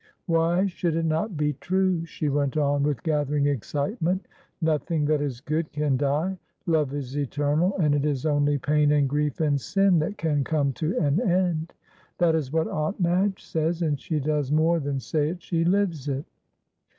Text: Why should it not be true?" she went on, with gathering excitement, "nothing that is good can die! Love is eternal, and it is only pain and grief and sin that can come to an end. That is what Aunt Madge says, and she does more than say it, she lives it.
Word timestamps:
Why 0.25 0.65
should 0.65 0.95
it 0.95 1.05
not 1.05 1.37
be 1.37 1.53
true?" 1.61 2.05
she 2.05 2.27
went 2.27 2.57
on, 2.57 2.81
with 2.81 3.03
gathering 3.03 3.45
excitement, 3.45 4.25
"nothing 4.59 5.05
that 5.05 5.21
is 5.21 5.41
good 5.41 5.71
can 5.71 5.95
die! 5.95 6.39
Love 6.65 6.91
is 6.95 7.15
eternal, 7.15 7.77
and 7.77 7.93
it 7.93 8.03
is 8.03 8.25
only 8.25 8.57
pain 8.57 8.91
and 8.93 9.07
grief 9.07 9.39
and 9.41 9.61
sin 9.61 9.99
that 9.99 10.17
can 10.17 10.43
come 10.43 10.73
to 10.73 10.97
an 10.97 11.21
end. 11.29 11.75
That 12.17 12.33
is 12.33 12.51
what 12.51 12.67
Aunt 12.67 12.99
Madge 12.99 13.43
says, 13.43 13.83
and 13.83 13.99
she 13.99 14.19
does 14.19 14.51
more 14.51 14.79
than 14.79 14.99
say 14.99 15.29
it, 15.29 15.43
she 15.43 15.63
lives 15.63 16.07
it. 16.07 16.25